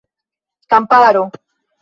[0.69, 1.23] kamparo